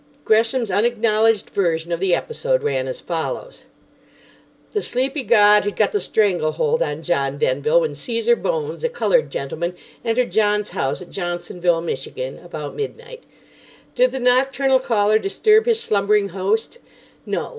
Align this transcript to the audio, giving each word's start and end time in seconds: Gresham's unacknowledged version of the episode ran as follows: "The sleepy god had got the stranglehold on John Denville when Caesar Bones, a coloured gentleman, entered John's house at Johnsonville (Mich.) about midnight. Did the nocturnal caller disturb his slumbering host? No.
Gresham's 0.25 0.71
unacknowledged 0.71 1.51
version 1.51 1.91
of 1.91 1.99
the 1.99 2.15
episode 2.15 2.63
ran 2.63 2.87
as 2.87 2.99
follows: 2.99 3.65
"The 4.71 4.81
sleepy 4.81 5.21
god 5.21 5.63
had 5.63 5.75
got 5.75 5.91
the 5.91 5.99
stranglehold 5.99 6.81
on 6.81 7.03
John 7.03 7.37
Denville 7.37 7.81
when 7.81 7.93
Caesar 7.93 8.35
Bones, 8.35 8.83
a 8.83 8.89
coloured 8.89 9.29
gentleman, 9.29 9.75
entered 10.03 10.31
John's 10.31 10.69
house 10.69 11.03
at 11.03 11.11
Johnsonville 11.11 11.81
(Mich.) 11.81 12.07
about 12.07 12.73
midnight. 12.75 13.27
Did 13.93 14.11
the 14.11 14.19
nocturnal 14.19 14.79
caller 14.79 15.19
disturb 15.19 15.67
his 15.67 15.79
slumbering 15.79 16.29
host? 16.29 16.79
No. 17.27 17.49